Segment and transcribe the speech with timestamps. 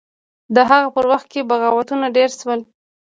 [0.55, 2.59] د هغه په وخت کې بغاوتونه ډیر شول.